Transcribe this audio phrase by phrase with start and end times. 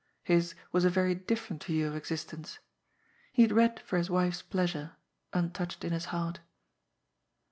[0.23, 2.57] His was a very different view of existence.
[3.31, 4.93] He had read for his wife's pleasure,
[5.31, 6.39] untouched in his heart.